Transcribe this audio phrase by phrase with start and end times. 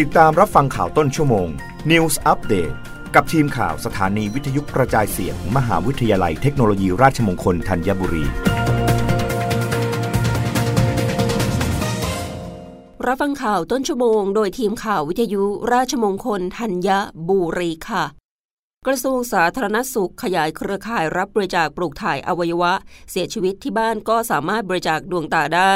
[0.00, 1.48] ติดตามรับฟังข่าวต้นชั่วโมง
[1.90, 2.74] News Update
[3.14, 8.24] กับทีมข่าวสถานีวิทยุกระจายเสียงมหาวิทยาลัยเทคโนโลยีราชมงคลธัญบุรี
[13.06, 15.42] รับฟังข่าวต้นชั่วโมง โดยทีมข่าววิทยุ
[15.72, 16.88] ราชมงคลธัญ
[17.28, 18.04] บุรีค่ะ
[18.86, 22.72] กระทรวงสาธารณสุขขยายเครือข่ายรับบริจาคปลูกถ่ายอวัยวะ
[23.10, 25.74] เสียชีวิตที่บ้านก็สามารถบริจาคดวงตาได้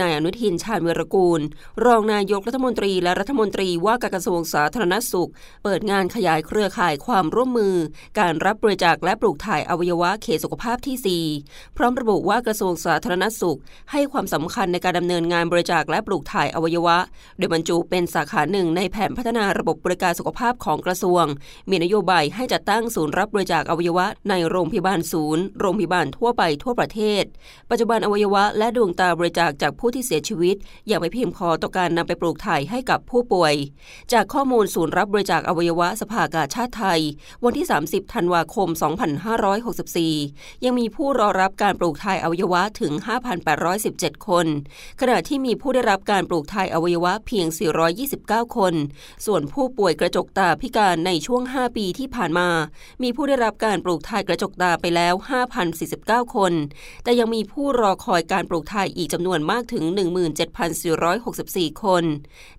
[0.00, 1.40] นายอนุทินชาญวิรกูล
[1.84, 5.30] รองนายกรัฐมนตรีและรัฐมนตรีว่าการกระทรวงสาธารณสุข
[5.64, 7.74] เปิดงานขยายเครือข่ายความร่วมมือ
[8.18, 13.58] การรับบริจาคและปลูกถ่ายอวัยวะเขตสุขภาพที่ 4 พร้อมระบุว่ากระทรวงสาธารณสุข
[13.92, 16.96] ให้ความสำคัญในการดำเนินงานบริจาคและปลูกถ่ายอวัยวะ
[17.38, 21.24] โดยบรรจุเป็นสาขาหนึ่งในแผนพัฒนาระบบบริการสุขภาพของกระทรวง
[21.70, 27.24] มีนโยบายให้จัดตั้งศูนย์รับบริจาคอวัยวะ ในโรงพยาบาลศูนย์ โรงพยาบาลทั่วไปทั่วประเทศ
[27.70, 30.56] ปัจจุบันอวัยวะและดวงตาบริจาคจากผู้ที่เสียชีวิต
[30.90, 33.54] ยังไม่เพียงพอต่อการนำไปปลูกถ่ายให้กับผู้ป่วย
[34.12, 37.00] จากข้อมูลศูนย์รับบริจาคอวัยวะสภากาชาติไทย
[37.44, 38.68] วันที่ 30 ธันวาคม
[39.46, 42.92] 2564 ยังมีผู้รอรับการปลูกถ่ายอวัยวะถึง
[43.60, 44.46] 5,817 คน
[45.00, 47.46] ขณะที่มีผู้ได้รับการปลูกถ่ายอวัยวะเพียง
[48.00, 48.74] 429 คน
[49.26, 52.48] ส่วนผู้ป่วยกระจกตาพิการในช่วง 5 ปีที่ผ่านมา
[53.02, 55.14] มีผู้ได้รับการปลูกถ่ายกระจกตาไปแล้ว
[55.74, 56.52] 5,049 คน
[57.04, 59.84] แต่ยังมีผู้รอคอยการปลูกถ่ายอีกจำนวนมากถึง
[61.02, 62.04] 17,464 คน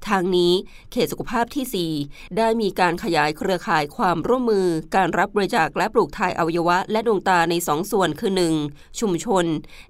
[0.07, 0.53] ทางนี้
[0.91, 8.31] เขตสุขภาพที่ 4 ได้มีการขยายเครือข่ายความร่วมมือ การรับบริจาคและปลูกถ่ายอวัยวะ และดวงตาใน 2 ส่วนคือ
[8.65, 8.99] 1.
[8.99, 9.45] ชุมชน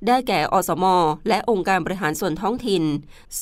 [0.08, 0.86] ได้แก่อสม
[1.28, 2.84] และองค์การบริหารส่วนท้องถิ่น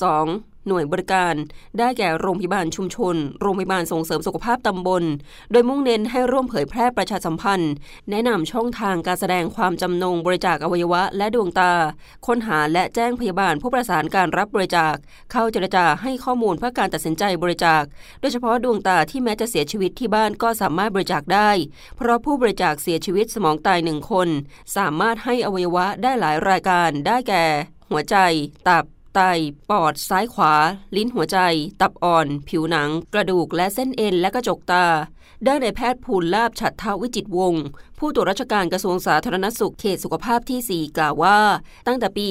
[0.08, 0.59] 2.
[0.70, 1.36] หน่วยบริการ
[1.80, 5.04] ได้แก่โรงพยาบาลชุมชน โรงพยาบาลส่งเสริมสุขภาพตำบล
[5.52, 7.74] โดยมุ่งเน้นให้ร่วมเผยแพร่ประชาสัมพันธ์
[8.10, 11.72] แนะนำช่องทางการแสดงความจำนงบริจาคอวัยวะ และดวงตา
[12.28, 14.96] ค้นหาและแจ้งพยาบาลผู้ประสานการรับบริจาค
[15.32, 17.84] เข้าเจรจาให้ข้อมูลเพื่อการตัดสินใจบริจาค
[18.20, 21.50] โดยเฉพาะดวงตาที่แม้จะเสียชีวิตที่บ้านก็สามารถบริจาคได้
[21.96, 24.28] เพราะผู้บริจาคเสียชีวิตสมองตายหนึ่งคน
[24.78, 27.46] สามารถให้อวัยวะได้หลายรายการได้แก่
[27.90, 28.16] หัวใจ
[28.68, 29.22] ตับ ไต
[29.70, 30.54] ปอด ซ้ายขวา
[30.96, 31.38] ลิ้นหัวใจ
[31.82, 34.86] ตับอ่อน ผิวหนัง กระดูกและเส้นเอ็นและกระจกตา
[35.48, 37.64] ด้านนแพทย์ภูลลาบฉัตรทวิจิตวงศ์
[38.02, 41.40] ผู้ตรวจราชการกระทรวงสาธารณสุขเขตสุขภาพที่ 4 กล่าวว่า
[41.88, 42.28] ตั้งแต่ปี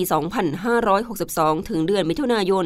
[0.82, 2.64] 2562 ถึงเดือนมิถุนายน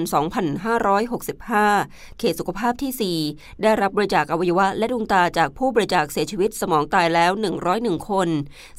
[1.69, 7.33] 2565 เขตสุขภาพที่ 4 ได้รับบริจาคอวัยวะและดวงตาจากผู้บริจาคเสียชีวิตสมองตายแล้ว
[7.71, 8.29] 101 คน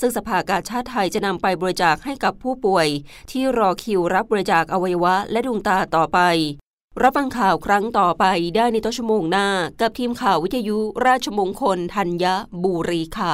[0.01, 2.87] ซึ่งสภากาชาติไทยจะนำไปบริจาคให้กับผู้ป่วย
[3.31, 6.19] ที่รอคิวรับบริจาคอวัยวะและดวงตาต่อไป
[7.01, 9.47] รับฟังข่าวครั้งต่อไปได้ในต้นชั่วโมงหน้า
[9.81, 12.25] กับทีมข่าววิทยุราชมงคลธัญ
[12.63, 13.33] บุรีค่ะ